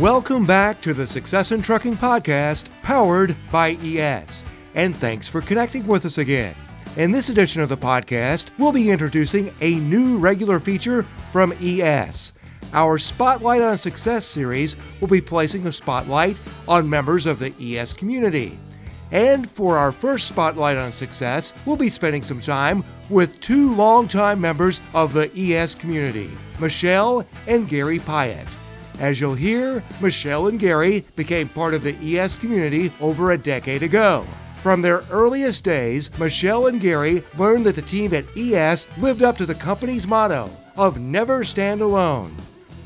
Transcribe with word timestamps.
Welcome 0.00 0.44
back 0.44 0.82
to 0.82 0.92
the 0.92 1.06
Success 1.06 1.52
in 1.52 1.62
Trucking 1.62 1.96
podcast 1.96 2.68
powered 2.82 3.34
by 3.50 3.78
ES. 3.80 4.44
And 4.74 4.94
thanks 4.94 5.26
for 5.26 5.40
connecting 5.40 5.86
with 5.86 6.04
us 6.04 6.18
again. 6.18 6.54
In 6.98 7.12
this 7.12 7.30
edition 7.30 7.62
of 7.62 7.70
the 7.70 7.78
podcast, 7.78 8.50
we'll 8.58 8.72
be 8.72 8.90
introducing 8.90 9.54
a 9.62 9.76
new 9.76 10.18
regular 10.18 10.60
feature 10.60 11.04
from 11.32 11.54
ES. 11.62 12.34
Our 12.74 12.98
Spotlight 12.98 13.62
on 13.62 13.78
Success 13.78 14.26
series 14.26 14.76
will 15.00 15.08
be 15.08 15.22
placing 15.22 15.66
a 15.66 15.72
spotlight 15.72 16.36
on 16.68 16.90
members 16.90 17.24
of 17.24 17.38
the 17.38 17.54
ES 17.58 17.94
community. 17.94 18.58
And 19.12 19.48
for 19.48 19.78
our 19.78 19.92
first 19.92 20.28
Spotlight 20.28 20.76
on 20.76 20.92
Success, 20.92 21.54
we'll 21.64 21.76
be 21.76 21.88
spending 21.88 22.22
some 22.22 22.40
time 22.40 22.84
with 23.08 23.40
two 23.40 23.74
longtime 23.74 24.42
members 24.42 24.82
of 24.92 25.14
the 25.14 25.30
ES 25.34 25.74
community, 25.74 26.28
Michelle 26.58 27.24
and 27.46 27.66
Gary 27.66 27.98
Pyatt. 27.98 28.46
As 28.98 29.20
you'll 29.20 29.34
hear, 29.34 29.84
Michelle 30.00 30.46
and 30.46 30.58
Gary 30.58 31.04
became 31.16 31.50
part 31.50 31.74
of 31.74 31.82
the 31.82 31.96
ES 32.02 32.36
community 32.36 32.90
over 33.00 33.32
a 33.32 33.38
decade 33.38 33.82
ago. 33.82 34.26
From 34.62 34.80
their 34.80 35.04
earliest 35.10 35.64
days, 35.64 36.10
Michelle 36.18 36.66
and 36.66 36.80
Gary 36.80 37.22
learned 37.36 37.64
that 37.66 37.74
the 37.74 37.82
team 37.82 38.14
at 38.14 38.24
ES 38.36 38.86
lived 38.98 39.22
up 39.22 39.36
to 39.36 39.46
the 39.46 39.54
company's 39.54 40.06
motto 40.06 40.50
of 40.76 40.98
never 40.98 41.44
stand 41.44 41.82
alone. 41.82 42.34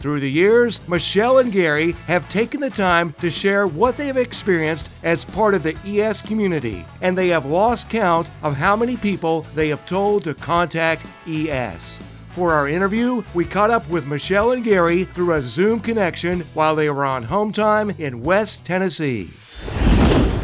Through 0.01 0.21
the 0.21 0.31
years, 0.31 0.81
Michelle 0.89 1.39
and 1.39 1.53
Gary 1.53 1.93
have 2.07 2.29
taken 2.29 2.61
the 2.61 2.71
time 2.71 3.15
to 3.21 3.31
share 3.31 3.67
what 3.67 3.97
they 3.97 4.07
have 4.07 4.17
experienced 4.17 4.89
as 5.05 5.25
part 5.25 5.55
of 5.55 5.63
the 5.63 5.77
ES 5.85 6.23
community, 6.23 6.85
and 7.03 7.17
they 7.17 7.29
have 7.29 7.45
lost 7.45 7.89
count 7.89 8.29
of 8.43 8.57
how 8.57 8.75
many 8.75 8.97
people 8.97 9.47
they 9.55 9.69
have 9.69 9.87
told 9.87 10.25
to 10.25 10.35
contact 10.35 11.07
ES. 11.29 12.01
For 12.33 12.53
our 12.53 12.69
interview, 12.69 13.25
we 13.35 13.45
caught 13.45 13.71
up 13.71 13.89
with 13.89 14.07
Michelle 14.07 14.53
and 14.53 14.63
Gary 14.63 15.03
through 15.03 15.33
a 15.33 15.43
Zoom 15.43 15.81
connection 15.81 16.43
while 16.55 16.77
they 16.77 16.89
were 16.89 17.05
on 17.05 17.25
home 17.25 17.51
time 17.51 17.91
in 17.99 18.23
West 18.23 18.65
Tennessee. 18.65 19.31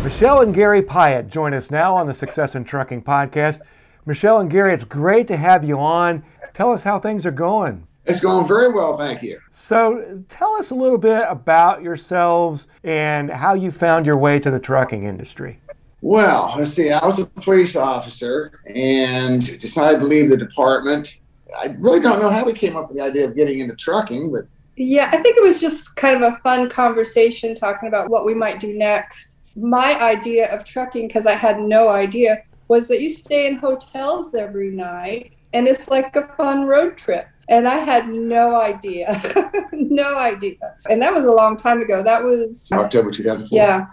Michelle 0.02 0.40
and 0.40 0.52
Gary 0.52 0.82
Pyatt 0.82 1.28
join 1.28 1.54
us 1.54 1.70
now 1.70 1.94
on 1.94 2.08
the 2.08 2.14
Success 2.14 2.56
in 2.56 2.64
Trucking 2.64 3.04
podcast. 3.04 3.60
Michelle 4.04 4.40
and 4.40 4.50
Gary, 4.50 4.74
it's 4.74 4.82
great 4.82 5.28
to 5.28 5.36
have 5.36 5.62
you 5.62 5.78
on. 5.78 6.24
Tell 6.54 6.72
us 6.72 6.82
how 6.82 6.98
things 6.98 7.24
are 7.24 7.30
going. 7.30 7.86
It's 8.04 8.18
going 8.18 8.48
very 8.48 8.72
well, 8.72 8.98
thank 8.98 9.22
you. 9.22 9.38
So, 9.52 10.24
tell 10.28 10.54
us 10.54 10.70
a 10.70 10.74
little 10.74 10.98
bit 10.98 11.22
about 11.28 11.82
yourselves 11.82 12.66
and 12.82 13.30
how 13.30 13.54
you 13.54 13.70
found 13.70 14.06
your 14.06 14.16
way 14.16 14.40
to 14.40 14.50
the 14.50 14.58
trucking 14.60 15.04
industry. 15.04 15.60
Well, 16.00 16.52
let's 16.58 16.72
see. 16.72 16.90
I 16.90 17.06
was 17.06 17.20
a 17.20 17.26
police 17.26 17.76
officer 17.76 18.60
and 18.66 19.58
decided 19.60 20.00
to 20.00 20.06
leave 20.06 20.30
the 20.30 20.36
department 20.36 21.20
I 21.58 21.77
really 21.78 22.00
don't 22.00 22.20
know 22.20 22.30
how 22.30 22.44
we 22.44 22.52
came 22.52 22.77
up 22.77 22.89
with 22.89 22.97
the 22.97 23.02
idea 23.02 23.27
of 23.27 23.36
getting 23.36 23.61
into 23.61 23.77
trucking, 23.77 24.33
but 24.33 24.47
yeah, 24.77 25.08
I 25.12 25.19
think 25.22 25.36
it 25.36 25.42
was 25.42 25.61
just 25.61 25.94
kind 25.97 26.22
of 26.22 26.34
a 26.34 26.36
fun 26.38 26.69
conversation 26.69 27.55
talking 27.55 27.88
about 27.88 28.11
what 28.11 28.27
we 28.27 28.34
might 28.34 28.61
do 28.61 28.75
next. 28.75 29.38
My 29.56 29.98
idea 30.03 30.55
of 30.55 30.64
trucking, 30.64 31.06
because 31.06 31.27
I 31.27 31.33
had 31.33 31.61
no 31.61 31.88
idea, 31.88 32.42
was 32.69 32.88
that 32.88 33.00
you 33.00 33.11
stay 33.11 33.47
in 33.47 33.56
hotels 33.56 34.34
every 34.34 34.70
night 34.70 35.33
and 35.53 35.66
it's 35.66 35.88
like 35.88 36.14
a 36.16 36.27
fun 36.36 36.66
road 36.66 36.98
trip. 36.98 37.28
And 37.48 37.66
I 37.66 37.77
had 37.77 38.08
no 38.08 38.60
idea, 38.60 39.53
no 39.72 40.19
idea. 40.19 40.56
And 40.91 41.00
that 41.00 41.14
was 41.14 41.25
a 41.25 41.31
long 41.31 41.56
time 41.56 41.81
ago. 41.81 42.03
That 42.03 42.22
was 42.22 42.69
October 42.72 43.10
2004. 43.10 43.56
Yeah. 43.56 43.86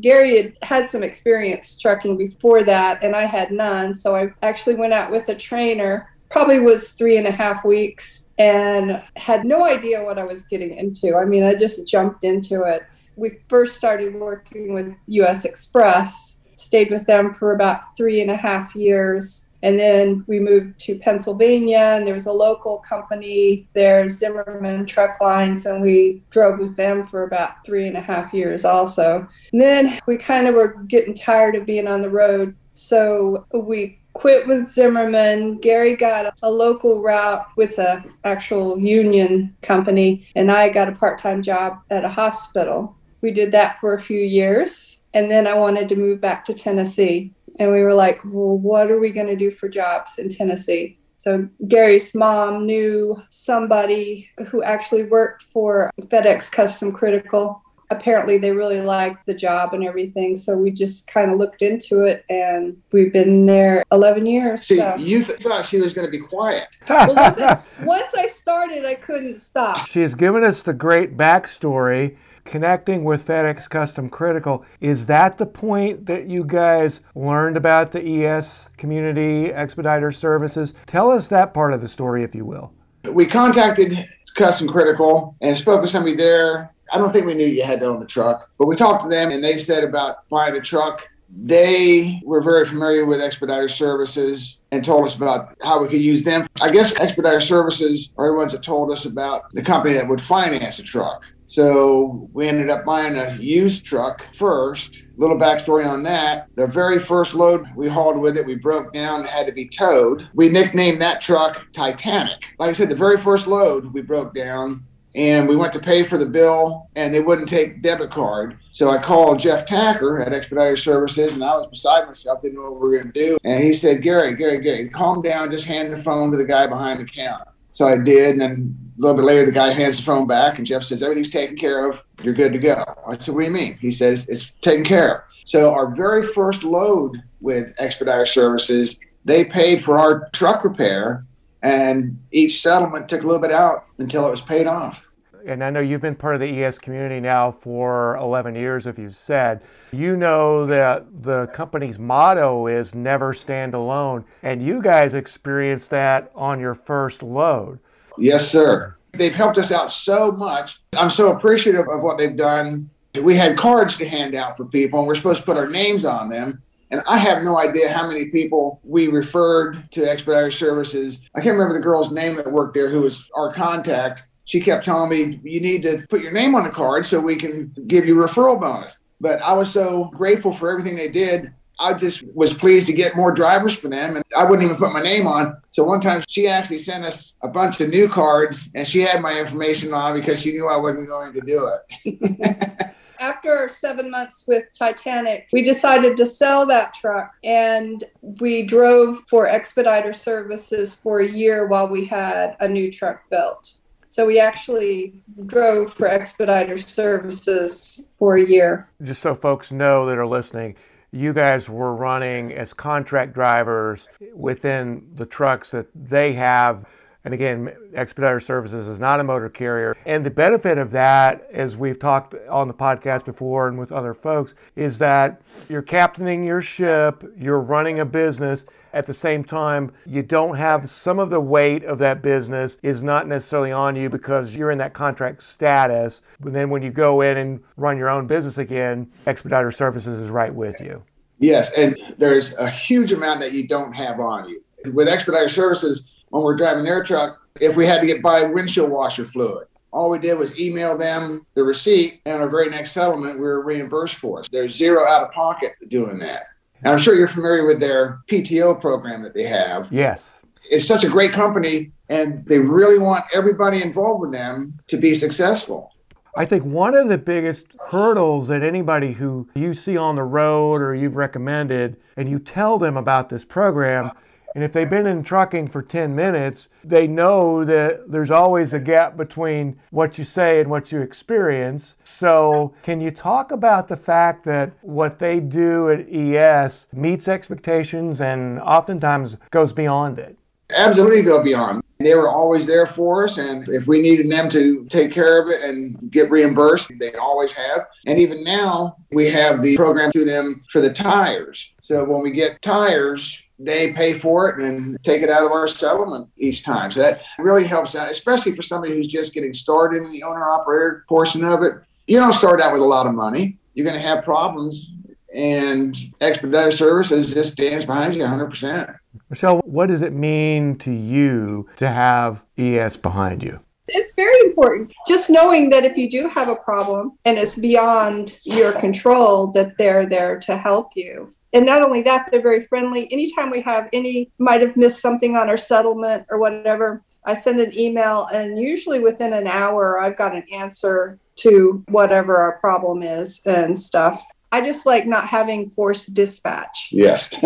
Gary 0.00 0.36
had 0.36 0.56
had 0.62 0.88
some 0.88 1.02
experience 1.02 1.76
trucking 1.76 2.16
before 2.16 2.62
that, 2.62 3.02
and 3.02 3.16
I 3.16 3.26
had 3.26 3.50
none. 3.50 3.94
So 3.94 4.14
I 4.14 4.32
actually 4.42 4.76
went 4.76 4.92
out 4.92 5.10
with 5.10 5.28
a 5.28 5.34
trainer 5.34 6.09
probably 6.30 6.60
was 6.60 6.92
three 6.92 7.16
and 7.16 7.26
a 7.26 7.32
half 7.32 7.64
weeks 7.64 8.22
and 8.38 9.02
had 9.16 9.44
no 9.44 9.64
idea 9.64 10.02
what 10.02 10.18
I 10.18 10.24
was 10.24 10.42
getting 10.44 10.76
into. 10.76 11.16
I 11.16 11.24
mean, 11.24 11.44
I 11.44 11.54
just 11.54 11.86
jumped 11.86 12.24
into 12.24 12.62
it. 12.62 12.84
We 13.16 13.38
first 13.48 13.76
started 13.76 14.14
working 14.14 14.72
with 14.72 14.94
US 15.08 15.46
Xpress, 15.46 16.36
stayed 16.56 16.90
with 16.90 17.06
them 17.06 17.34
for 17.34 17.52
about 17.52 17.96
three 17.96 18.22
and 18.22 18.30
a 18.30 18.36
half 18.36 18.74
years. 18.74 19.46
And 19.62 19.78
then 19.78 20.24
we 20.26 20.40
moved 20.40 20.80
to 20.80 20.98
Pennsylvania, 20.98 21.96
and 21.98 22.06
there 22.06 22.14
was 22.14 22.24
a 22.24 22.32
local 22.32 22.78
company 22.78 23.68
there, 23.74 24.08
Zimmerman 24.08 24.86
Truck 24.86 25.20
Lines, 25.20 25.66
and 25.66 25.82
we 25.82 26.22
drove 26.30 26.58
with 26.58 26.76
them 26.76 27.06
for 27.08 27.24
about 27.24 27.62
three 27.66 27.86
and 27.86 27.96
a 27.96 28.00
half 28.00 28.32
years 28.32 28.64
also. 28.64 29.28
And 29.52 29.60
then 29.60 29.98
we 30.06 30.16
kind 30.16 30.46
of 30.46 30.54
were 30.54 30.76
getting 30.86 31.12
tired 31.12 31.56
of 31.56 31.66
being 31.66 31.86
on 31.86 32.00
the 32.00 32.08
road. 32.08 32.56
So 32.72 33.44
we 33.52 33.99
quit 34.12 34.46
with 34.46 34.68
Zimmerman. 34.68 35.58
Gary 35.58 35.96
got 35.96 36.34
a 36.42 36.50
local 36.50 37.02
route 37.02 37.46
with 37.56 37.78
a 37.78 38.04
actual 38.24 38.78
union 38.78 39.56
company, 39.62 40.26
and 40.34 40.50
I 40.50 40.68
got 40.68 40.88
a 40.88 40.92
part-time 40.92 41.42
job 41.42 41.78
at 41.90 42.04
a 42.04 42.08
hospital. 42.08 42.96
We 43.20 43.30
did 43.30 43.52
that 43.52 43.78
for 43.80 43.94
a 43.94 44.00
few 44.00 44.20
years, 44.20 45.00
and 45.14 45.30
then 45.30 45.46
I 45.46 45.54
wanted 45.54 45.88
to 45.90 45.96
move 45.96 46.20
back 46.20 46.44
to 46.46 46.54
Tennessee. 46.54 47.32
And 47.58 47.70
we 47.70 47.82
were 47.82 47.94
like, 47.94 48.20
well, 48.24 48.56
what 48.56 48.90
are 48.90 49.00
we 49.00 49.10
going 49.10 49.26
to 49.26 49.36
do 49.36 49.50
for 49.50 49.68
jobs 49.68 50.18
in 50.18 50.28
Tennessee? 50.28 50.98
So 51.18 51.46
Gary's 51.68 52.14
mom 52.14 52.64
knew 52.64 53.20
somebody 53.28 54.30
who 54.46 54.62
actually 54.62 55.04
worked 55.04 55.46
for 55.52 55.90
FedEx 56.00 56.50
Custom 56.50 56.92
Critical 56.92 57.62
apparently 57.90 58.38
they 58.38 58.52
really 58.52 58.80
liked 58.80 59.26
the 59.26 59.34
job 59.34 59.74
and 59.74 59.84
everything. 59.84 60.36
So 60.36 60.56
we 60.56 60.70
just 60.70 61.06
kind 61.06 61.30
of 61.30 61.38
looked 61.38 61.62
into 61.62 62.02
it 62.02 62.24
and 62.30 62.80
we've 62.92 63.12
been 63.12 63.46
there 63.46 63.82
11 63.92 64.26
years. 64.26 64.62
See, 64.62 64.76
so. 64.76 64.96
you 64.96 65.22
th- 65.22 65.40
thought 65.40 65.64
she 65.64 65.80
was 65.80 65.92
going 65.92 66.06
to 66.06 66.10
be 66.10 66.24
quiet. 66.24 66.68
well, 66.88 67.14
once, 67.14 67.38
I, 67.38 67.84
once 67.84 68.14
I 68.16 68.28
started, 68.28 68.84
I 68.84 68.94
couldn't 68.94 69.40
stop. 69.40 69.86
She's 69.88 70.14
given 70.14 70.44
us 70.44 70.62
the 70.62 70.72
great 70.72 71.16
backstory 71.16 72.16
connecting 72.44 73.04
with 73.04 73.26
FedEx 73.26 73.68
Custom 73.68 74.08
Critical. 74.08 74.64
Is 74.80 75.06
that 75.06 75.36
the 75.36 75.46
point 75.46 76.06
that 76.06 76.26
you 76.26 76.44
guys 76.44 77.00
learned 77.14 77.56
about 77.56 77.92
the 77.92 78.24
ES 78.24 78.68
community 78.76 79.46
expediter 79.46 80.12
services? 80.12 80.74
Tell 80.86 81.10
us 81.10 81.26
that 81.28 81.52
part 81.52 81.74
of 81.74 81.80
the 81.80 81.88
story, 81.88 82.22
if 82.22 82.34
you 82.34 82.44
will. 82.44 82.72
We 83.04 83.26
contacted 83.26 84.04
Custom 84.34 84.68
Critical 84.68 85.36
and 85.40 85.56
spoke 85.56 85.80
with 85.80 85.90
somebody 85.90 86.16
there 86.16 86.72
I 86.92 86.98
don't 86.98 87.12
think 87.12 87.26
we 87.26 87.34
knew 87.34 87.46
you 87.46 87.62
had 87.62 87.80
to 87.80 87.86
own 87.86 88.02
a 88.02 88.06
truck, 88.06 88.50
but 88.58 88.66
we 88.66 88.76
talked 88.76 89.04
to 89.04 89.08
them 89.08 89.30
and 89.30 89.42
they 89.42 89.58
said 89.58 89.84
about 89.84 90.28
buying 90.28 90.56
a 90.56 90.60
truck. 90.60 91.08
They 91.32 92.20
were 92.24 92.42
very 92.42 92.64
familiar 92.64 93.06
with 93.06 93.20
Expediter 93.20 93.68
Services 93.68 94.58
and 94.72 94.84
told 94.84 95.04
us 95.04 95.14
about 95.14 95.56
how 95.62 95.80
we 95.80 95.88
could 95.88 96.00
use 96.00 96.24
them. 96.24 96.46
I 96.60 96.70
guess 96.70 96.98
Expediter 96.98 97.40
Services 97.40 98.10
are 98.18 98.28
the 98.28 98.34
ones 98.34 98.52
that 98.52 98.64
told 98.64 98.90
us 98.90 99.04
about 99.04 99.52
the 99.52 99.62
company 99.62 99.94
that 99.94 100.08
would 100.08 100.20
finance 100.20 100.80
a 100.80 100.82
truck. 100.82 101.24
So 101.50 102.28
we 102.32 102.46
ended 102.46 102.70
up 102.70 102.84
buying 102.84 103.16
a 103.16 103.36
used 103.36 103.84
truck 103.84 104.32
first. 104.34 105.02
Little 105.16 105.36
backstory 105.36 105.84
on 105.84 106.04
that. 106.04 106.46
The 106.54 106.68
very 106.68 107.00
first 107.00 107.34
load 107.34 107.66
we 107.74 107.88
hauled 107.88 108.20
with 108.20 108.36
it, 108.36 108.46
we 108.46 108.54
broke 108.54 108.92
down, 108.92 109.24
had 109.24 109.46
to 109.46 109.52
be 109.52 109.68
towed. 109.68 110.28
We 110.32 110.48
nicknamed 110.48 111.02
that 111.02 111.20
truck 111.20 111.66
Titanic. 111.72 112.54
Like 112.60 112.70
I 112.70 112.72
said, 112.72 112.88
the 112.88 112.94
very 112.94 113.18
first 113.18 113.48
load 113.48 113.92
we 113.92 114.00
broke 114.00 114.32
down, 114.32 114.84
and 115.14 115.48
we 115.48 115.56
went 115.56 115.72
to 115.72 115.80
pay 115.80 116.02
for 116.02 116.18
the 116.18 116.26
bill 116.26 116.86
and 116.94 117.12
they 117.12 117.20
wouldn't 117.20 117.48
take 117.48 117.82
debit 117.82 118.10
card. 118.10 118.58
So 118.72 118.90
i 118.90 118.98
called 118.98 119.40
jeff 119.40 119.66
tacker 119.66 120.20
at 120.20 120.32
expediter 120.32 120.76
services 120.76 121.34
and 121.34 121.42
i 121.42 121.56
was 121.56 121.66
beside 121.66 122.06
myself 122.06 122.42
didn't 122.42 122.56
know 122.56 122.70
what 122.70 122.74
we 122.74 122.88
were 122.88 122.98
going 122.98 123.12
to 123.12 123.20
do. 123.20 123.38
And 123.44 123.62
he 123.62 123.72
said 123.72 124.02
gary 124.02 124.36
gary 124.36 124.60
gary 124.60 124.88
calm 124.88 125.22
down 125.22 125.50
just 125.50 125.66
hand 125.66 125.92
the 125.92 126.02
phone 126.02 126.30
to 126.30 126.36
the 126.36 126.44
guy 126.44 126.66
behind 126.66 127.00
the 127.00 127.04
counter. 127.04 127.46
So 127.72 127.86
i 127.86 127.96
did 127.96 128.32
and 128.32 128.40
then 128.40 128.76
a 128.98 129.00
little 129.00 129.16
bit 129.16 129.26
later 129.26 129.46
the 129.46 129.52
guy 129.52 129.72
hands 129.72 129.96
the 129.96 130.02
phone 130.04 130.26
back 130.26 130.58
and 130.58 130.66
jeff 130.66 130.84
says 130.84 131.02
everything's 131.02 131.30
taken 131.30 131.56
care 131.56 131.88
of. 131.88 132.02
You're 132.22 132.34
good 132.34 132.52
to 132.52 132.58
go. 132.58 132.84
I 133.06 133.16
said 133.16 133.34
what 133.34 133.40
do 133.40 133.46
you 133.46 133.52
mean? 133.52 133.78
He 133.80 133.90
says 133.90 134.26
it's 134.28 134.52
taken 134.60 134.84
care 134.84 135.16
of. 135.16 135.24
So 135.44 135.74
our 135.74 135.94
very 135.94 136.22
first 136.22 136.62
load 136.62 137.20
with 137.40 137.74
expediter 137.78 138.26
services 138.26 138.98
they 139.24 139.44
paid 139.44 139.82
for 139.82 139.98
our 139.98 140.28
truck 140.30 140.64
repair 140.64 141.26
and 141.62 142.18
each 142.32 142.62
settlement 142.62 143.08
took 143.08 143.22
a 143.22 143.26
little 143.26 143.40
bit 143.40 143.52
out 143.52 143.86
until 143.98 144.26
it 144.26 144.30
was 144.30 144.40
paid 144.40 144.66
off. 144.66 145.06
And 145.46 145.64
I 145.64 145.70
know 145.70 145.80
you've 145.80 146.02
been 146.02 146.14
part 146.14 146.34
of 146.34 146.40
the 146.40 146.62
ES 146.62 146.78
community 146.78 147.20
now 147.20 147.52
for 147.52 148.16
11 148.16 148.54
years, 148.54 148.86
if 148.86 148.98
you've 148.98 149.16
said. 149.16 149.62
You 149.92 150.16
know 150.16 150.66
that 150.66 151.06
the 151.22 151.46
company's 151.48 151.98
motto 151.98 152.66
is 152.66 152.94
never 152.94 153.32
stand 153.32 153.74
alone. 153.74 154.24
And 154.42 154.62
you 154.62 154.82
guys 154.82 155.14
experienced 155.14 155.90
that 155.90 156.30
on 156.34 156.60
your 156.60 156.74
first 156.74 157.22
load. 157.22 157.78
Yes, 158.18 158.50
sir. 158.50 158.96
They've 159.12 159.34
helped 159.34 159.58
us 159.58 159.72
out 159.72 159.90
so 159.90 160.30
much. 160.30 160.80
I'm 160.96 161.10
so 161.10 161.32
appreciative 161.32 161.88
of 161.88 162.02
what 162.02 162.18
they've 162.18 162.36
done. 162.36 162.90
We 163.20 163.34
had 163.34 163.56
cards 163.56 163.96
to 163.96 164.08
hand 164.08 164.34
out 164.34 164.56
for 164.56 164.64
people, 164.64 165.00
and 165.00 165.08
we're 165.08 165.14
supposed 165.16 165.40
to 165.40 165.46
put 165.46 165.56
our 165.56 165.68
names 165.68 166.04
on 166.04 166.28
them. 166.28 166.62
And 166.90 167.02
I 167.06 167.18
have 167.18 167.42
no 167.42 167.58
idea 167.58 167.92
how 167.92 168.08
many 168.08 168.26
people 168.26 168.80
we 168.82 169.08
referred 169.08 169.90
to 169.92 170.10
Expediter 170.10 170.50
Services. 170.50 171.20
I 171.34 171.40
can't 171.40 171.52
remember 171.52 171.74
the 171.74 171.84
girl's 171.84 172.10
name 172.10 172.36
that 172.36 172.50
worked 172.50 172.74
there 172.74 172.88
who 172.88 173.00
was 173.00 173.24
our 173.34 173.52
contact. 173.52 174.24
She 174.44 174.60
kept 174.60 174.84
telling 174.84 175.10
me, 175.10 175.40
you 175.44 175.60
need 175.60 175.82
to 175.82 176.04
put 176.08 176.20
your 176.20 176.32
name 176.32 176.56
on 176.56 176.64
the 176.64 176.70
card 176.70 177.06
so 177.06 177.20
we 177.20 177.36
can 177.36 177.72
give 177.86 178.06
you 178.06 178.16
referral 178.16 178.60
bonus. 178.60 178.98
But 179.20 179.40
I 179.42 179.52
was 179.52 179.70
so 179.70 180.06
grateful 180.06 180.52
for 180.52 180.70
everything 180.70 180.96
they 180.96 181.08
did. 181.08 181.52
I 181.78 181.94
just 181.94 182.22
was 182.34 182.52
pleased 182.52 182.86
to 182.88 182.92
get 182.92 183.16
more 183.16 183.32
drivers 183.32 183.74
for 183.74 183.88
them, 183.88 184.16
and 184.16 184.24
I 184.36 184.44
wouldn't 184.44 184.64
even 184.64 184.76
put 184.76 184.92
my 184.92 185.02
name 185.02 185.26
on. 185.26 185.56
So 185.70 185.82
one 185.82 186.00
time 186.00 186.22
she 186.28 186.46
actually 186.46 186.78
sent 186.78 187.04
us 187.04 187.36
a 187.42 187.48
bunch 187.48 187.80
of 187.80 187.88
new 187.88 188.08
cards, 188.08 188.68
and 188.74 188.86
she 188.86 189.00
had 189.00 189.22
my 189.22 189.38
information 189.38 189.94
on 189.94 190.14
because 190.14 190.42
she 190.42 190.52
knew 190.52 190.68
I 190.68 190.76
wasn't 190.76 191.08
going 191.08 191.32
to 191.32 191.40
do 191.40 191.70
it. 192.04 192.76
after 193.20 193.68
seven 193.68 194.10
months 194.10 194.46
with 194.48 194.64
Titanic, 194.76 195.48
we 195.52 195.62
decided 195.62 196.16
to 196.16 196.26
sell 196.26 196.66
that 196.66 196.94
truck 196.94 197.34
and 197.44 198.04
we 198.40 198.62
drove 198.62 199.20
for 199.28 199.46
Expediter 199.46 200.12
Services 200.12 200.94
for 200.94 201.20
a 201.20 201.28
year 201.28 201.68
while 201.68 201.88
we 201.88 202.04
had 202.04 202.56
a 202.60 202.66
new 202.66 202.90
truck 202.90 203.22
built. 203.30 203.74
So 204.08 204.26
we 204.26 204.40
actually 204.40 205.22
drove 205.46 205.92
for 205.94 206.08
Expediter 206.08 206.78
Services 206.78 208.06
for 208.18 208.38
a 208.38 208.44
year. 208.44 208.88
Just 209.02 209.22
so 209.22 209.36
folks 209.36 209.70
know 209.70 210.06
that 210.06 210.18
are 210.18 210.26
listening, 210.26 210.74
you 211.12 211.32
guys 211.32 211.68
were 211.68 211.94
running 211.94 212.52
as 212.54 212.72
contract 212.72 213.34
drivers 213.34 214.08
within 214.34 215.06
the 215.14 215.26
trucks 215.26 215.70
that 215.70 215.86
they 215.94 216.32
have 216.32 216.86
and 217.24 217.34
again, 217.34 217.70
Expediter 217.94 218.40
Services 218.40 218.88
is 218.88 218.98
not 218.98 219.20
a 219.20 219.24
motor 219.24 219.50
carrier. 219.50 219.96
And 220.06 220.24
the 220.24 220.30
benefit 220.30 220.78
of 220.78 220.90
that, 220.92 221.46
as 221.52 221.76
we've 221.76 221.98
talked 221.98 222.34
on 222.48 222.66
the 222.66 222.74
podcast 222.74 223.26
before 223.26 223.68
and 223.68 223.78
with 223.78 223.92
other 223.92 224.14
folks, 224.14 224.54
is 224.74 224.96
that 224.98 225.42
you're 225.68 225.82
captaining 225.82 226.44
your 226.44 226.62
ship, 226.62 227.22
you're 227.36 227.60
running 227.60 228.00
a 228.00 228.04
business. 228.06 228.64
At 228.92 229.06
the 229.06 229.14
same 229.14 229.44
time, 229.44 229.92
you 230.04 230.22
don't 230.22 230.56
have 230.56 230.90
some 230.90 231.20
of 231.20 231.30
the 231.30 231.40
weight 231.40 231.84
of 231.84 231.98
that 231.98 232.22
business 232.22 232.76
is 232.82 233.02
not 233.02 233.28
necessarily 233.28 233.70
on 233.70 233.94
you 233.94 234.08
because 234.08 234.56
you're 234.56 234.72
in 234.72 234.78
that 234.78 234.94
contract 234.94 235.44
status. 235.44 236.22
But 236.40 236.54
then 236.54 236.70
when 236.70 236.82
you 236.82 236.90
go 236.90 237.20
in 237.20 237.36
and 237.36 237.62
run 237.76 237.98
your 237.98 238.08
own 238.08 238.26
business 238.26 238.58
again, 238.58 239.08
Expediter 239.26 239.70
Services 239.70 240.18
is 240.18 240.30
right 240.30 240.52
with 240.52 240.80
you. 240.80 241.02
Yes, 241.38 241.70
and 241.76 241.96
there's 242.18 242.54
a 242.54 242.68
huge 242.68 243.12
amount 243.12 243.40
that 243.40 243.52
you 243.52 243.68
don't 243.68 243.92
have 243.92 244.18
on 244.20 244.48
you. 244.48 244.62
With 244.92 245.08
Expediter 245.08 245.48
Services, 245.48 246.06
when 246.30 246.42
we're 246.42 246.56
driving 246.56 246.84
their 246.84 247.04
truck 247.04 247.40
if 247.60 247.76
we 247.76 247.86
had 247.86 248.00
to 248.00 248.06
get 248.06 248.22
by 248.22 248.44
windshield 248.44 248.90
washer 248.90 249.26
fluid. 249.26 249.66
All 249.92 250.08
we 250.08 250.18
did 250.18 250.38
was 250.38 250.58
email 250.58 250.96
them 250.96 251.44
the 251.54 251.64
receipt, 251.64 252.20
and 252.24 252.40
our 252.40 252.48
very 252.48 252.70
next 252.70 252.92
settlement, 252.92 253.34
we 253.34 253.44
were 253.44 253.64
reimbursed 253.64 254.16
for. 254.16 254.40
It. 254.40 254.48
There's 254.52 254.74
zero 254.74 255.04
out 255.04 255.24
of 255.24 255.32
pocket 255.32 255.74
doing 255.88 256.18
that. 256.20 256.44
And 256.82 256.92
I'm 256.92 256.98
sure 256.98 257.14
you're 257.16 257.28
familiar 257.28 257.66
with 257.66 257.80
their 257.80 258.20
PTO 258.28 258.80
program 258.80 259.22
that 259.22 259.34
they 259.34 259.42
have. 259.42 259.88
Yes. 259.90 260.40
It's 260.70 260.86
such 260.86 261.04
a 261.04 261.08
great 261.08 261.32
company, 261.32 261.90
and 262.08 262.44
they 262.46 262.58
really 262.58 262.98
want 262.98 263.24
everybody 263.34 263.82
involved 263.82 264.20
with 264.20 264.30
them 264.30 264.78
to 264.86 264.96
be 264.96 265.14
successful. 265.14 265.92
I 266.36 266.44
think 266.44 266.64
one 266.64 266.94
of 266.94 267.08
the 267.08 267.18
biggest 267.18 267.66
hurdles 267.88 268.46
that 268.48 268.62
anybody 268.62 269.12
who 269.12 269.48
you 269.54 269.74
see 269.74 269.96
on 269.96 270.14
the 270.14 270.22
road 270.22 270.80
or 270.80 270.94
you've 270.94 271.16
recommended 271.16 271.96
and 272.16 272.30
you 272.30 272.38
tell 272.38 272.78
them 272.78 272.96
about 272.96 273.28
this 273.28 273.44
program 273.44 274.12
and 274.54 274.64
if 274.64 274.72
they've 274.72 274.90
been 274.90 275.06
in 275.06 275.22
trucking 275.22 275.68
for 275.68 275.82
10 275.82 276.14
minutes, 276.14 276.68
they 276.82 277.06
know 277.06 277.64
that 277.64 278.10
there's 278.10 278.30
always 278.30 278.74
a 278.74 278.80
gap 278.80 279.16
between 279.16 279.78
what 279.90 280.18
you 280.18 280.24
say 280.24 280.60
and 280.60 280.68
what 280.68 280.90
you 280.90 281.00
experience. 281.00 281.96
So, 282.04 282.74
can 282.82 283.00
you 283.00 283.10
talk 283.10 283.52
about 283.52 283.88
the 283.88 283.96
fact 283.96 284.44
that 284.44 284.72
what 284.82 285.18
they 285.18 285.40
do 285.40 285.90
at 285.90 286.12
ES 286.12 286.86
meets 286.92 287.28
expectations 287.28 288.20
and 288.20 288.60
oftentimes 288.60 289.36
goes 289.50 289.72
beyond 289.72 290.18
it? 290.18 290.36
Absolutely 290.70 291.22
go 291.22 291.42
beyond. 291.42 291.82
They 291.98 292.14
were 292.14 292.30
always 292.30 292.66
there 292.66 292.86
for 292.86 293.24
us, 293.24 293.36
and 293.36 293.68
if 293.68 293.86
we 293.86 294.00
needed 294.00 294.30
them 294.30 294.48
to 294.50 294.86
take 294.86 295.12
care 295.12 295.42
of 295.42 295.50
it 295.50 295.62
and 295.62 296.10
get 296.10 296.30
reimbursed, 296.30 296.90
they 296.98 297.12
always 297.14 297.52
have. 297.52 297.86
And 298.06 298.18
even 298.18 298.42
now, 298.42 298.96
we 299.12 299.28
have 299.28 299.60
the 299.60 299.76
program 299.76 300.10
through 300.10 300.24
them 300.24 300.64
for 300.70 300.80
the 300.80 300.92
tires. 300.92 301.72
So 301.82 302.02
when 302.04 302.22
we 302.22 302.30
get 302.30 302.62
tires, 302.62 303.42
they 303.60 303.92
pay 303.92 304.14
for 304.14 304.48
it 304.48 304.64
and 304.64 305.00
take 305.02 305.22
it 305.22 305.28
out 305.28 305.44
of 305.44 305.52
our 305.52 305.66
settlement 305.66 306.28
each 306.38 306.64
time. 306.64 306.90
So 306.90 307.00
that 307.00 307.22
really 307.38 307.66
helps 307.66 307.94
out, 307.94 308.10
especially 308.10 308.56
for 308.56 308.62
somebody 308.62 308.94
who's 308.94 309.06
just 309.06 309.34
getting 309.34 309.52
started 309.52 310.02
in 310.02 310.10
the 310.10 310.22
owner 310.22 310.48
operator 310.48 311.04
portion 311.08 311.44
of 311.44 311.62
it. 311.62 311.74
You 312.06 312.18
don't 312.18 312.32
start 312.32 312.60
out 312.60 312.72
with 312.72 312.82
a 312.82 312.86
lot 312.86 313.06
of 313.06 313.14
money. 313.14 313.58
You're 313.74 313.84
going 313.84 314.00
to 314.00 314.06
have 314.06 314.24
problems, 314.24 314.92
and 315.32 315.96
Expediter 316.20 316.72
Services 316.72 317.32
just 317.32 317.52
stands 317.52 317.84
behind 317.84 318.14
you 318.14 318.22
100%. 318.22 318.96
Michelle, 319.28 319.58
what 319.58 319.86
does 319.86 320.02
it 320.02 320.12
mean 320.12 320.76
to 320.78 320.90
you 320.90 321.68
to 321.76 321.88
have 321.88 322.42
ES 322.58 322.96
behind 322.96 323.42
you? 323.42 323.60
It's 323.88 324.14
very 324.14 324.38
important. 324.44 324.92
Just 325.06 325.30
knowing 325.30 325.70
that 325.70 325.84
if 325.84 325.96
you 325.96 326.08
do 326.08 326.28
have 326.28 326.48
a 326.48 326.56
problem 326.56 327.18
and 327.24 327.38
it's 327.38 327.56
beyond 327.56 328.38
your 328.44 328.72
control, 328.72 329.52
that 329.52 329.76
they're 329.78 330.06
there 330.06 330.38
to 330.40 330.56
help 330.56 330.90
you 330.94 331.34
and 331.52 331.66
not 331.66 331.82
only 331.82 332.02
that, 332.02 332.30
they're 332.30 332.42
very 332.42 332.66
friendly. 332.66 333.12
Anytime 333.12 333.50
we 333.50 333.60
have 333.62 333.88
any, 333.92 334.30
might 334.38 334.60
have 334.60 334.76
missed 334.76 335.00
something 335.00 335.36
on 335.36 335.48
our 335.48 335.58
settlement 335.58 336.26
or 336.30 336.38
whatever, 336.38 337.02
I 337.24 337.34
send 337.34 337.60
an 337.60 337.76
email, 337.78 338.28
and 338.32 338.58
usually 338.58 339.00
within 339.00 339.32
an 339.32 339.46
hour, 339.46 340.00
I've 340.00 340.16
got 340.16 340.34
an 340.34 340.44
answer 340.52 341.18
to 341.36 341.84
whatever 341.88 342.36
our 342.36 342.58
problem 342.58 343.02
is 343.02 343.40
and 343.44 343.78
stuff. 343.78 344.24
I 344.52 344.62
just 344.62 344.86
like 344.86 345.06
not 345.06 345.26
having 345.26 345.70
forced 345.70 346.12
dispatch. 346.12 346.88
Yes. 346.90 347.28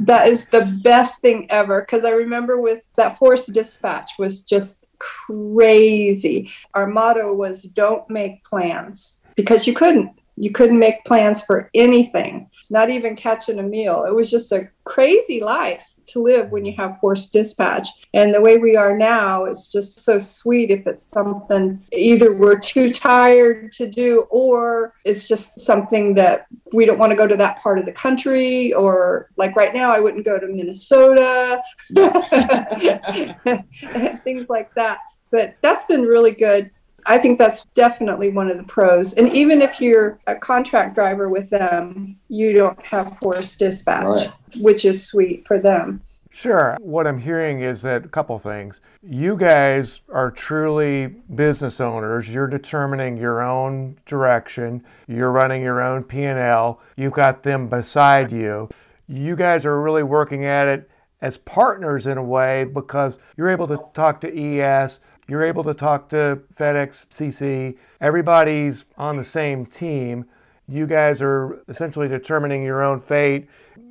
that 0.00 0.28
is 0.28 0.48
the 0.48 0.78
best 0.82 1.20
thing 1.20 1.46
ever 1.50 1.82
because 1.82 2.04
I 2.04 2.10
remember 2.10 2.60
with 2.60 2.82
that 2.96 3.16
forced 3.16 3.52
dispatch 3.52 4.12
was 4.18 4.42
just 4.42 4.84
crazy. 4.98 6.50
Our 6.74 6.86
motto 6.86 7.32
was 7.32 7.62
don't 7.62 8.08
make 8.10 8.42
plans 8.44 9.18
because 9.36 9.66
you 9.66 9.72
couldn't. 9.72 10.19
You 10.40 10.50
couldn't 10.50 10.78
make 10.78 11.04
plans 11.04 11.42
for 11.42 11.70
anything 11.74 12.50
not 12.70 12.88
even 12.88 13.16
catching 13.16 13.58
a 13.58 13.62
meal. 13.62 14.04
It 14.06 14.14
was 14.14 14.30
just 14.30 14.52
a 14.52 14.70
crazy 14.84 15.40
life 15.40 15.82
to 16.06 16.22
live 16.22 16.50
when 16.50 16.64
you 16.64 16.74
have 16.76 16.98
forced 17.00 17.32
dispatch. 17.32 17.88
And 18.14 18.32
the 18.32 18.40
way 18.40 18.58
we 18.58 18.76
are 18.76 18.96
now 18.96 19.44
is 19.44 19.70
just 19.72 20.00
so 20.00 20.18
sweet 20.18 20.70
if 20.70 20.86
it's 20.86 21.08
something 21.08 21.84
either 21.92 22.32
we're 22.32 22.58
too 22.58 22.92
tired 22.92 23.72
to 23.72 23.88
do 23.88 24.20
or 24.30 24.94
it's 25.04 25.28
just 25.28 25.58
something 25.58 26.14
that 26.14 26.46
we 26.72 26.86
don't 26.86 26.98
want 26.98 27.10
to 27.10 27.16
go 27.16 27.26
to 27.26 27.36
that 27.36 27.60
part 27.60 27.78
of 27.78 27.86
the 27.86 27.92
country 27.92 28.72
or 28.72 29.30
like 29.36 29.54
right 29.56 29.74
now 29.74 29.92
I 29.92 30.00
wouldn't 30.00 30.24
go 30.24 30.38
to 30.38 30.46
Minnesota. 30.46 31.60
Things 34.24 34.48
like 34.48 34.74
that. 34.74 34.98
But 35.32 35.56
that's 35.60 35.84
been 35.84 36.02
really 36.02 36.32
good 36.32 36.70
I 37.06 37.18
think 37.18 37.38
that's 37.38 37.64
definitely 37.74 38.30
one 38.30 38.50
of 38.50 38.56
the 38.56 38.62
pros. 38.64 39.14
And 39.14 39.28
even 39.28 39.62
if 39.62 39.80
you're 39.80 40.18
a 40.26 40.34
contract 40.34 40.94
driver 40.94 41.28
with 41.28 41.50
them, 41.50 42.16
you 42.28 42.52
don't 42.52 42.84
have 42.86 43.16
forced 43.18 43.58
dispatch, 43.58 44.04
right. 44.04 44.32
which 44.56 44.84
is 44.84 45.06
sweet 45.06 45.46
for 45.46 45.58
them. 45.58 46.00
Sure. 46.32 46.76
What 46.80 47.06
I'm 47.06 47.18
hearing 47.18 47.62
is 47.62 47.82
that 47.82 48.04
a 48.04 48.08
couple 48.08 48.38
things. 48.38 48.80
You 49.02 49.36
guys 49.36 50.00
are 50.12 50.30
truly 50.30 51.08
business 51.34 51.80
owners. 51.80 52.28
You're 52.28 52.46
determining 52.46 53.16
your 53.16 53.42
own 53.42 53.96
direction. 54.06 54.84
You're 55.08 55.32
running 55.32 55.60
your 55.62 55.82
own 55.82 56.04
P&L. 56.04 56.80
You've 56.96 57.12
got 57.12 57.42
them 57.42 57.68
beside 57.68 58.30
you. 58.30 58.68
You 59.08 59.34
guys 59.34 59.64
are 59.64 59.82
really 59.82 60.04
working 60.04 60.44
at 60.44 60.68
it 60.68 60.88
as 61.20 61.36
partners 61.38 62.06
in 62.06 62.16
a 62.16 62.22
way 62.22 62.64
because 62.64 63.18
you're 63.36 63.50
able 63.50 63.66
to 63.66 63.78
talk 63.92 64.20
to 64.20 64.60
ES 64.60 65.00
you're 65.30 65.44
able 65.44 65.62
to 65.62 65.72
talk 65.72 66.08
to 66.08 66.40
FedEx, 66.58 67.06
CC. 67.06 67.76
Everybody's 68.00 68.84
on 68.98 69.16
the 69.16 69.22
same 69.22 69.64
team. 69.64 70.24
You 70.66 70.88
guys 70.88 71.22
are 71.22 71.62
essentially 71.68 72.08
determining 72.08 72.64
your 72.64 72.82
own 72.82 73.00
fate, 73.00 73.48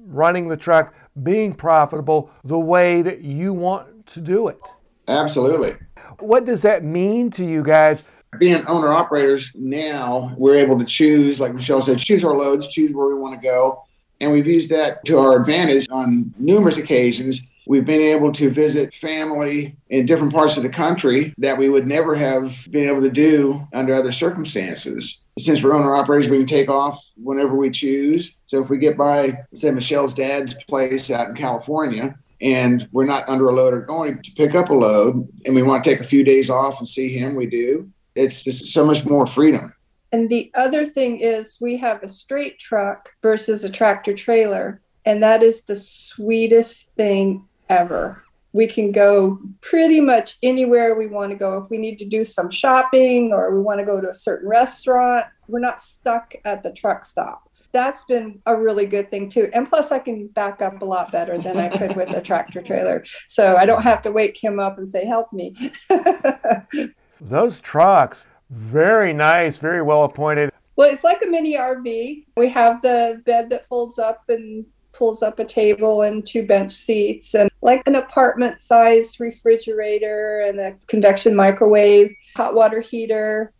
running 0.07 0.49
the 0.49 0.57
truck, 0.57 0.93
being 1.23 1.53
profitable 1.53 2.29
the 2.43 2.59
way 2.59 3.01
that 3.01 3.21
you 3.21 3.53
want 3.53 4.05
to 4.07 4.19
do 4.19 4.49
it. 4.49 4.59
Absolutely. 5.07 5.75
What 6.19 6.45
does 6.45 6.61
that 6.63 6.83
mean 6.83 7.31
to 7.31 7.45
you 7.45 7.63
guys? 7.63 8.05
Being 8.37 8.65
owner 8.67 8.91
operators 8.91 9.51
now, 9.55 10.35
we're 10.37 10.55
able 10.55 10.77
to 10.77 10.85
choose, 10.85 11.39
like 11.39 11.53
Michelle 11.53 11.81
said, 11.81 11.99
choose 11.99 12.23
our 12.23 12.35
loads, 12.35 12.67
choose 12.67 12.91
where 12.91 13.07
we 13.07 13.15
want 13.15 13.39
to 13.39 13.41
go. 13.41 13.83
And 14.19 14.33
we've 14.33 14.45
used 14.45 14.69
that 14.71 15.05
to 15.05 15.17
our 15.17 15.39
advantage 15.39 15.87
on 15.89 16.33
numerous 16.37 16.77
occasions 16.77 17.41
We've 17.69 17.85
been 17.85 18.01
able 18.01 18.31
to 18.31 18.49
visit 18.49 18.95
family 18.95 19.75
in 19.91 20.07
different 20.07 20.33
parts 20.33 20.57
of 20.57 20.63
the 20.63 20.69
country 20.69 21.35
that 21.37 21.55
we 21.55 21.69
would 21.69 21.85
never 21.85 22.15
have 22.15 22.67
been 22.71 22.89
able 22.89 23.01
to 23.01 23.11
do 23.11 23.61
under 23.73 23.93
other 23.93 24.11
circumstances. 24.11 25.19
Since 25.37 25.61
we're 25.61 25.75
owner 25.75 25.95
operators, 25.95 26.31
we 26.31 26.39
can 26.39 26.47
take 26.47 26.67
off 26.67 26.99
whenever 27.15 27.55
we 27.55 27.69
choose. 27.69 28.33
So 28.45 28.59
if 28.63 28.71
we 28.71 28.79
get 28.79 28.97
by, 28.97 29.43
say, 29.53 29.69
Michelle's 29.69 30.15
dad's 30.15 30.55
place 30.67 31.11
out 31.11 31.29
in 31.29 31.35
California, 31.35 32.17
and 32.41 32.89
we're 32.91 33.05
not 33.05 33.29
under 33.29 33.49
a 33.49 33.53
load 33.53 33.75
or 33.75 33.81
going 33.81 34.19
to 34.23 34.31
pick 34.31 34.55
up 34.55 34.71
a 34.71 34.73
load, 34.73 35.29
and 35.45 35.53
we 35.53 35.61
want 35.61 35.83
to 35.83 35.91
take 35.91 35.99
a 35.99 36.03
few 36.03 36.23
days 36.23 36.49
off 36.49 36.79
and 36.79 36.89
see 36.89 37.07
him, 37.07 37.35
we 37.35 37.45
do. 37.45 37.87
It's 38.15 38.41
just 38.41 38.69
so 38.69 38.83
much 38.83 39.05
more 39.05 39.27
freedom. 39.27 39.75
And 40.11 40.27
the 40.27 40.49
other 40.55 40.87
thing 40.87 41.19
is, 41.19 41.59
we 41.61 41.77
have 41.77 42.01
a 42.01 42.09
straight 42.09 42.57
truck 42.57 43.11
versus 43.21 43.63
a 43.63 43.69
tractor 43.69 44.15
trailer. 44.15 44.81
And 45.05 45.21
that 45.21 45.43
is 45.43 45.61
the 45.61 45.75
sweetest 45.75 46.87
thing 46.97 47.45
ever. 47.69 48.23
We 48.51 48.65
can 48.65 48.91
go 48.91 49.39
pretty 49.61 50.01
much 50.01 50.37
anywhere 50.41 50.95
we 50.95 51.07
want 51.07 51.31
to 51.31 51.37
go. 51.37 51.57
If 51.59 51.69
we 51.69 51.77
need 51.77 51.99
to 51.99 52.05
do 52.05 52.23
some 52.23 52.49
shopping 52.49 53.31
or 53.31 53.55
we 53.55 53.61
want 53.61 53.79
to 53.79 53.85
go 53.85 54.01
to 54.01 54.09
a 54.09 54.13
certain 54.13 54.49
restaurant, 54.49 55.25
we're 55.47 55.59
not 55.59 55.79
stuck 55.79 56.33
at 56.45 56.63
the 56.63 56.71
truck 56.71 57.05
stop. 57.05 57.43
That's 57.71 58.03
been 58.05 58.41
a 58.47 58.55
really 58.55 58.87
good 58.87 59.11
thing 59.11 59.29
too. 59.29 59.51
And 59.53 59.69
plus, 59.69 59.91
I 59.91 59.99
can 59.99 60.27
back 60.27 60.61
up 60.63 60.81
a 60.81 60.85
lot 60.85 61.11
better 61.11 61.37
than 61.37 61.57
I 61.57 61.69
could 61.69 61.95
with 61.95 62.11
a 62.13 62.21
tractor 62.21 62.61
trailer. 62.61 63.05
So 63.27 63.55
I 63.55 63.67
don't 63.67 63.83
have 63.83 64.01
to 64.03 64.11
wake 64.11 64.43
him 64.43 64.59
up 64.59 64.79
and 64.79 64.89
say, 64.89 65.05
help 65.05 65.31
me. 65.31 65.71
Those 67.21 67.59
trucks, 67.59 68.25
very 68.49 69.13
nice, 69.13 69.57
very 69.57 69.83
well 69.83 70.05
appointed. 70.05 70.51
Well, 70.75 70.89
it's 70.91 71.03
like 71.03 71.21
a 71.23 71.27
mini 71.27 71.55
RV. 71.55 72.25
We 72.37 72.49
have 72.49 72.81
the 72.81 73.21
bed 73.25 73.49
that 73.49 73.67
folds 73.67 73.99
up 73.99 74.23
and 74.29 74.65
pulls 74.99 75.23
up 75.23 75.39
a 75.39 75.45
table 75.45 76.01
and 76.01 76.27
two 76.27 76.45
bench 76.45 76.73
seats 76.73 77.33
and 77.33 77.49
like 77.61 77.81
an 77.87 77.95
apartment 77.95 78.61
sized 78.61 79.21
refrigerator 79.21 80.41
and 80.41 80.59
a 80.59 80.75
convection 80.87 81.33
microwave, 81.33 82.13
hot 82.35 82.53
water 82.53 82.81
heater. 82.81 83.53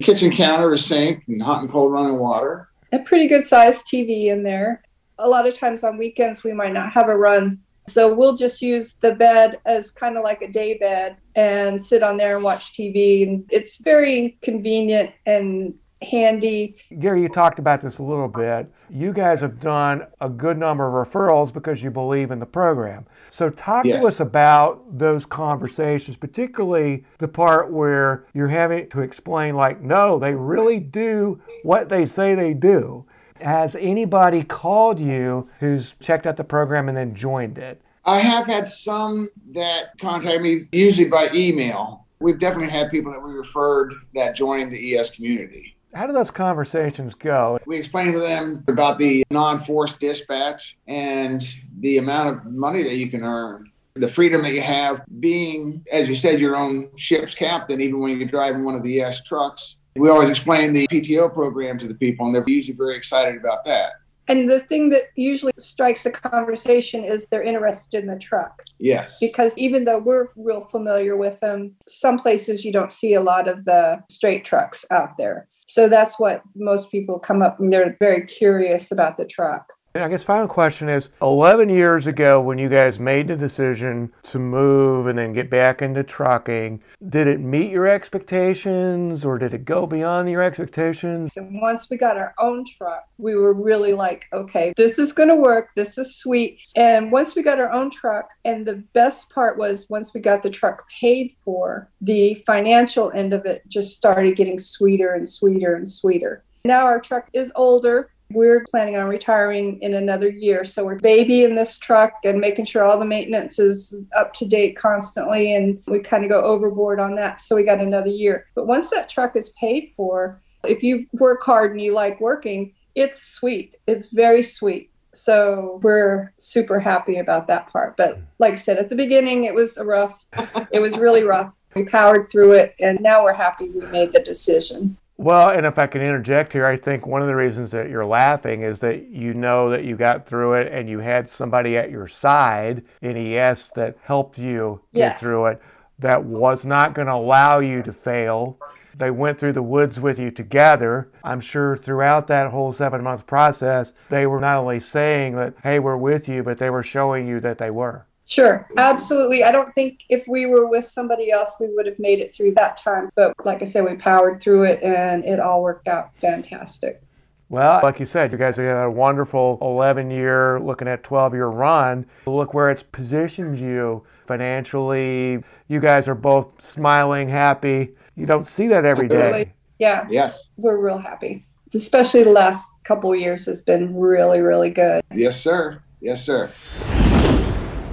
Kitchen 0.00 0.30
counter, 0.30 0.72
a 0.72 0.78
sink, 0.78 1.24
and 1.26 1.42
hot 1.42 1.62
and 1.62 1.70
cold 1.70 1.92
running 1.92 2.18
water. 2.18 2.68
A 2.92 3.00
pretty 3.00 3.26
good 3.26 3.44
sized 3.44 3.86
TV 3.86 4.26
in 4.26 4.44
there. 4.44 4.82
A 5.18 5.28
lot 5.28 5.48
of 5.48 5.58
times 5.58 5.82
on 5.82 5.98
weekends, 5.98 6.44
we 6.44 6.52
might 6.52 6.72
not 6.72 6.92
have 6.92 7.08
a 7.08 7.16
run. 7.16 7.58
So 7.86 8.14
we'll 8.14 8.36
just 8.36 8.62
use 8.62 8.94
the 8.94 9.12
bed 9.12 9.58
as 9.66 9.90
kind 9.90 10.16
of 10.16 10.22
like 10.24 10.42
a 10.42 10.50
day 10.50 10.78
bed 10.78 11.16
and 11.34 11.82
sit 11.82 12.02
on 12.02 12.16
there 12.16 12.36
and 12.36 12.44
watch 12.44 12.72
TV. 12.72 13.26
And 13.26 13.44
it's 13.50 13.78
very 13.78 14.38
convenient 14.42 15.10
and 15.26 15.74
handy. 16.04 16.76
Gary, 16.98 17.22
you 17.22 17.28
talked 17.28 17.58
about 17.58 17.80
this 17.80 17.98
a 17.98 18.02
little 18.02 18.28
bit. 18.28 18.70
You 18.88 19.12
guys 19.12 19.40
have 19.40 19.60
done 19.60 20.06
a 20.20 20.28
good 20.28 20.58
number 20.58 20.86
of 20.86 21.08
referrals 21.08 21.52
because 21.52 21.82
you 21.82 21.90
believe 21.90 22.30
in 22.30 22.38
the 22.38 22.46
program. 22.46 23.06
So, 23.30 23.50
talk 23.50 23.84
yes. 23.84 24.00
to 24.00 24.08
us 24.08 24.20
about 24.20 24.98
those 24.98 25.26
conversations, 25.26 26.16
particularly 26.16 27.04
the 27.18 27.28
part 27.28 27.72
where 27.72 28.26
you're 28.32 28.48
having 28.48 28.88
to 28.90 29.00
explain, 29.00 29.56
like, 29.56 29.80
no, 29.80 30.18
they 30.18 30.34
really 30.34 30.78
do 30.78 31.40
what 31.62 31.88
they 31.88 32.04
say 32.04 32.34
they 32.34 32.54
do. 32.54 33.04
Has 33.40 33.74
anybody 33.74 34.44
called 34.44 35.00
you 35.00 35.48
who's 35.58 35.94
checked 36.00 36.26
out 36.26 36.36
the 36.36 36.44
program 36.44 36.88
and 36.88 36.96
then 36.96 37.14
joined 37.14 37.58
it? 37.58 37.82
I 38.04 38.20
have 38.20 38.46
had 38.46 38.68
some 38.68 39.28
that 39.52 39.98
contact 39.98 40.42
me, 40.42 40.68
usually 40.72 41.08
by 41.08 41.30
email. 41.34 42.06
We've 42.20 42.38
definitely 42.38 42.70
had 42.70 42.90
people 42.90 43.10
that 43.12 43.22
we 43.22 43.32
referred 43.32 43.94
that 44.14 44.36
joined 44.36 44.72
the 44.72 44.96
ES 44.96 45.10
community. 45.10 45.73
How 45.94 46.08
do 46.08 46.12
those 46.12 46.30
conversations 46.30 47.14
go? 47.14 47.58
We 47.66 47.78
explain 47.78 48.12
to 48.12 48.18
them 48.18 48.64
about 48.66 48.98
the 48.98 49.24
non 49.30 49.60
force 49.60 49.94
dispatch 49.94 50.76
and 50.88 51.46
the 51.78 51.98
amount 51.98 52.36
of 52.36 52.52
money 52.52 52.82
that 52.82 52.96
you 52.96 53.08
can 53.08 53.22
earn, 53.22 53.70
the 53.94 54.08
freedom 54.08 54.42
that 54.42 54.52
you 54.52 54.60
have 54.60 55.02
being, 55.20 55.84
as 55.92 56.08
you 56.08 56.16
said, 56.16 56.40
your 56.40 56.56
own 56.56 56.90
ship's 56.96 57.34
captain, 57.34 57.80
even 57.80 58.00
when 58.00 58.18
you're 58.18 58.28
driving 58.28 58.64
one 58.64 58.74
of 58.74 58.82
the 58.82 59.00
ES 59.00 59.22
trucks. 59.22 59.76
We 59.94 60.10
always 60.10 60.28
explain 60.28 60.72
the 60.72 60.88
PTO 60.88 61.32
program 61.32 61.78
to 61.78 61.86
the 61.86 61.94
people, 61.94 62.26
and 62.26 62.34
they're 62.34 62.42
usually 62.44 62.76
very 62.76 62.96
excited 62.96 63.36
about 63.36 63.64
that. 63.66 63.92
And 64.26 64.50
the 64.50 64.60
thing 64.60 64.88
that 64.88 65.02
usually 65.16 65.52
strikes 65.58 66.02
the 66.02 66.10
conversation 66.10 67.04
is 67.04 67.26
they're 67.30 67.42
interested 67.42 68.02
in 68.02 68.08
the 68.08 68.18
truck. 68.18 68.62
Yes. 68.78 69.18
Because 69.20 69.56
even 69.56 69.84
though 69.84 69.98
we're 69.98 70.28
real 70.34 70.64
familiar 70.64 71.16
with 71.16 71.38
them, 71.40 71.74
some 71.86 72.18
places 72.18 72.64
you 72.64 72.72
don't 72.72 72.90
see 72.90 73.14
a 73.14 73.20
lot 73.20 73.48
of 73.48 73.64
the 73.66 74.02
straight 74.10 74.44
trucks 74.44 74.84
out 74.90 75.16
there. 75.18 75.46
So 75.66 75.88
that's 75.88 76.18
what 76.18 76.42
most 76.54 76.90
people 76.90 77.18
come 77.18 77.42
up 77.42 77.58
and 77.58 77.72
they're 77.72 77.96
very 78.00 78.26
curious 78.26 78.90
about 78.90 79.16
the 79.16 79.24
truck. 79.24 79.73
I 79.96 80.08
guess 80.08 80.24
final 80.24 80.48
question 80.48 80.88
is 80.88 81.10
11 81.22 81.68
years 81.68 82.08
ago 82.08 82.40
when 82.40 82.58
you 82.58 82.68
guys 82.68 82.98
made 82.98 83.28
the 83.28 83.36
decision 83.36 84.12
to 84.24 84.40
move 84.40 85.06
and 85.06 85.16
then 85.16 85.32
get 85.32 85.48
back 85.48 85.82
into 85.82 86.02
trucking, 86.02 86.82
did 87.10 87.28
it 87.28 87.38
meet 87.38 87.70
your 87.70 87.86
expectations 87.86 89.24
or 89.24 89.38
did 89.38 89.54
it 89.54 89.64
go 89.64 89.86
beyond 89.86 90.28
your 90.28 90.42
expectations? 90.42 91.36
And 91.36 91.60
once 91.62 91.88
we 91.88 91.96
got 91.96 92.16
our 92.16 92.34
own 92.40 92.64
truck, 92.64 93.04
we 93.18 93.36
were 93.36 93.54
really 93.54 93.92
like, 93.92 94.24
okay, 94.32 94.74
this 94.76 94.98
is 94.98 95.12
going 95.12 95.28
to 95.28 95.36
work. 95.36 95.68
This 95.76 95.96
is 95.96 96.16
sweet. 96.16 96.58
And 96.74 97.12
once 97.12 97.36
we 97.36 97.44
got 97.44 97.60
our 97.60 97.70
own 97.70 97.88
truck, 97.88 98.30
and 98.44 98.66
the 98.66 98.82
best 98.94 99.30
part 99.30 99.58
was 99.58 99.88
once 99.88 100.12
we 100.12 100.18
got 100.18 100.42
the 100.42 100.50
truck 100.50 100.88
paid 100.90 101.36
for, 101.44 101.88
the 102.00 102.42
financial 102.48 103.12
end 103.12 103.32
of 103.32 103.46
it 103.46 103.62
just 103.68 103.96
started 103.96 104.34
getting 104.34 104.58
sweeter 104.58 105.14
and 105.14 105.28
sweeter 105.28 105.76
and 105.76 105.88
sweeter. 105.88 106.42
Now 106.64 106.86
our 106.86 106.98
truck 106.98 107.28
is 107.32 107.52
older 107.54 108.10
we're 108.34 108.64
planning 108.70 108.96
on 108.96 109.06
retiring 109.06 109.78
in 109.80 109.94
another 109.94 110.28
year. 110.28 110.64
So 110.64 110.84
we're 110.84 110.98
babying 110.98 111.54
this 111.54 111.78
truck 111.78 112.12
and 112.24 112.40
making 112.40 112.66
sure 112.66 112.84
all 112.84 112.98
the 112.98 113.04
maintenance 113.04 113.58
is 113.58 113.94
up 114.16 114.34
to 114.34 114.46
date 114.46 114.76
constantly. 114.76 115.54
And 115.54 115.82
we 115.86 116.00
kind 116.00 116.24
of 116.24 116.30
go 116.30 116.42
overboard 116.42 117.00
on 117.00 117.14
that. 117.14 117.40
So 117.40 117.56
we 117.56 117.62
got 117.62 117.80
another 117.80 118.10
year. 118.10 118.46
But 118.54 118.66
once 118.66 118.90
that 118.90 119.08
truck 119.08 119.36
is 119.36 119.50
paid 119.50 119.92
for, 119.96 120.42
if 120.64 120.82
you 120.82 121.06
work 121.12 121.42
hard 121.42 121.72
and 121.72 121.80
you 121.80 121.92
like 121.92 122.20
working, 122.20 122.74
it's 122.94 123.22
sweet. 123.22 123.76
It's 123.86 124.08
very 124.08 124.42
sweet. 124.42 124.90
So 125.12 125.78
we're 125.82 126.32
super 126.36 126.80
happy 126.80 127.18
about 127.18 127.46
that 127.48 127.68
part. 127.68 127.96
But 127.96 128.18
like 128.38 128.54
I 128.54 128.56
said, 128.56 128.78
at 128.78 128.88
the 128.88 128.96
beginning, 128.96 129.44
it 129.44 129.54
was 129.54 129.76
a 129.76 129.84
rough. 129.84 130.26
it 130.72 130.80
was 130.80 130.98
really 130.98 131.22
rough. 131.22 131.52
We 131.74 131.84
powered 131.84 132.30
through 132.30 132.52
it, 132.52 132.74
and 132.78 133.00
now 133.00 133.24
we're 133.24 133.32
happy 133.32 133.68
we 133.70 133.84
made 133.86 134.12
the 134.12 134.20
decision. 134.20 134.96
Well, 135.16 135.50
and 135.50 135.64
if 135.64 135.78
I 135.78 135.86
can 135.86 136.02
interject 136.02 136.52
here, 136.52 136.66
I 136.66 136.76
think 136.76 137.06
one 137.06 137.22
of 137.22 137.28
the 137.28 137.36
reasons 137.36 137.70
that 137.70 137.88
you're 137.88 138.04
laughing 138.04 138.62
is 138.62 138.80
that 138.80 139.08
you 139.10 139.32
know 139.32 139.70
that 139.70 139.84
you 139.84 139.96
got 139.96 140.26
through 140.26 140.54
it 140.54 140.72
and 140.72 140.88
you 140.88 140.98
had 140.98 141.28
somebody 141.28 141.76
at 141.76 141.90
your 141.90 142.08
side 142.08 142.82
in 143.00 143.16
ES 143.16 143.68
that 143.76 143.96
helped 144.02 144.38
you 144.38 144.80
get 144.92 145.20
through 145.20 145.46
it 145.46 145.62
that 146.00 146.24
was 146.24 146.64
not 146.64 146.94
going 146.94 147.06
to 147.06 147.14
allow 147.14 147.60
you 147.60 147.82
to 147.82 147.92
fail. 147.92 148.58
They 148.96 149.10
went 149.10 149.38
through 149.38 149.52
the 149.52 149.62
woods 149.62 150.00
with 150.00 150.18
you 150.18 150.30
together. 150.30 151.10
I'm 151.22 151.40
sure 151.40 151.76
throughout 151.76 152.26
that 152.28 152.50
whole 152.50 152.72
seven 152.72 153.02
month 153.02 153.26
process, 153.26 153.92
they 154.08 154.26
were 154.26 154.40
not 154.40 154.56
only 154.56 154.80
saying 154.80 155.36
that, 155.36 155.54
hey, 155.62 155.78
we're 155.78 155.96
with 155.96 156.28
you, 156.28 156.42
but 156.42 156.58
they 156.58 156.70
were 156.70 156.82
showing 156.82 157.26
you 157.26 157.40
that 157.40 157.58
they 157.58 157.70
were. 157.70 158.06
Sure, 158.26 158.66
absolutely. 158.78 159.44
I 159.44 159.52
don't 159.52 159.72
think 159.74 160.04
if 160.08 160.26
we 160.26 160.46
were 160.46 160.66
with 160.66 160.86
somebody 160.86 161.30
else, 161.30 161.56
we 161.60 161.68
would 161.74 161.86
have 161.86 161.98
made 161.98 162.20
it 162.20 162.34
through 162.34 162.52
that 162.52 162.76
time. 162.76 163.10
But 163.14 163.34
like 163.44 163.60
I 163.62 163.66
said, 163.66 163.84
we 163.84 163.96
powered 163.96 164.42
through 164.42 164.64
it 164.64 164.82
and 164.82 165.24
it 165.24 165.40
all 165.40 165.62
worked 165.62 165.88
out 165.88 166.10
fantastic. 166.20 167.02
Well, 167.50 167.80
like 167.82 168.00
you 168.00 168.06
said, 168.06 168.32
you 168.32 168.38
guys 168.38 168.56
have 168.56 168.64
had 168.64 168.84
a 168.84 168.90
wonderful 168.90 169.58
11 169.60 170.10
year, 170.10 170.58
looking 170.58 170.88
at 170.88 171.04
12 171.04 171.34
year 171.34 171.48
run. 171.48 172.06
Look 172.26 172.54
where 172.54 172.70
it's 172.70 172.82
positioned 172.82 173.58
you 173.58 174.02
financially. 174.26 175.44
You 175.68 175.80
guys 175.80 176.08
are 176.08 176.14
both 176.14 176.62
smiling, 176.62 177.28
happy. 177.28 177.94
You 178.16 178.26
don't 178.26 178.48
see 178.48 178.66
that 178.68 178.84
every 178.84 179.08
day. 179.08 179.52
Yeah. 179.78 180.06
Yes. 180.10 180.48
We're 180.56 180.78
real 180.78 180.98
happy. 180.98 181.46
Especially 181.74 182.22
the 182.22 182.30
last 182.30 182.72
couple 182.84 183.14
years 183.14 183.46
has 183.46 183.60
been 183.60 183.94
really, 183.94 184.40
really 184.40 184.70
good. 184.70 185.04
Yes, 185.12 185.40
sir. 185.40 185.82
Yes, 186.00 186.24
sir. 186.24 186.50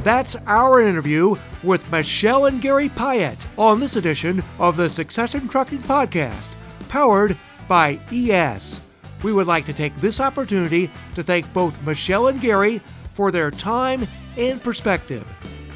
That's 0.04 0.36
our 0.48 0.82
interview 0.82 1.36
with 1.62 1.88
Michelle 1.92 2.48
and 2.48 2.60
Gary 2.60 2.90
Pyatt 2.90 3.46
on 3.56 3.80
this 3.80 3.98
edition 3.98 4.42
of 4.58 4.76
the 4.76 4.90
Success 4.90 5.36
in 5.36 5.48
Trucking 5.48 5.84
Podcast, 5.84 6.50
powered 6.90 7.38
by 7.68 8.00
ES. 8.12 8.82
We 9.22 9.32
would 9.32 9.46
like 9.46 9.64
to 9.66 9.74
take 9.74 9.96
this 9.98 10.20
opportunity 10.20 10.90
to 11.14 11.22
thank 11.22 11.54
both 11.54 11.80
Michelle 11.84 12.30
and 12.30 12.42
Gary 12.42 12.82
for 13.14 13.32
their 13.32 13.52
time 13.52 14.08
and 14.38 14.60
perspective. 14.64 15.24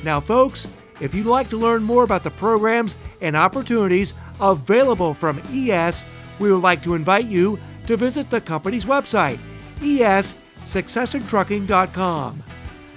Now, 0.03 0.20
folks, 0.20 0.67
if 1.00 1.13
you'd 1.13 1.27
like 1.27 1.50
to 1.50 1.58
learn 1.58 1.84
more 1.84 2.03
about 2.03 2.24
the 2.24 2.32
programs 2.32 2.98
and 3.22 3.36
opportunities 3.36 4.15
available 4.41 5.13
from 5.13 5.39
ES, 5.51 6.03
we 6.39 6.51
would 6.51 6.63
like 6.63 6.82
to 6.82 6.96
invite 6.96 7.25
you 7.25 7.60
to 7.86 7.96
visit 7.96 8.32
the 8.32 8.41
company's 8.41 8.86
website, 8.86 9.38
essuccessintrucking.com. 9.82 12.44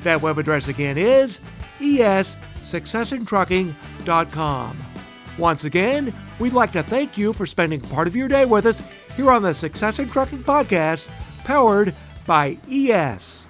That 0.02 0.20
web 0.22 0.38
address 0.38 0.68
again 0.68 0.96
is 0.98 1.40
essuccessintrucking.com. 1.80 4.78
Once 5.38 5.64
again, 5.64 6.12
we'd 6.40 6.52
like 6.52 6.72
to 6.72 6.82
thank 6.82 7.16
you 7.16 7.32
for 7.32 7.46
spending 7.46 7.80
part 7.80 8.08
of 8.08 8.16
your 8.16 8.28
day 8.28 8.44
with 8.44 8.66
us 8.66 8.82
here 9.16 9.30
on 9.30 9.42
the 9.42 9.54
Success 9.54 10.00
in 10.00 10.10
Trucking 10.10 10.42
podcast, 10.42 11.08
powered 11.44 11.94
by 12.26 12.58
ES. 12.70 13.47